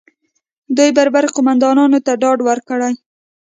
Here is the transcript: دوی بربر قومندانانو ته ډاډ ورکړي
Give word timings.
دوی 0.75 0.89
بربر 0.97 1.25
قومندانانو 1.35 1.97
ته 2.05 2.11
ډاډ 2.21 2.39
ورکړي 2.49 2.93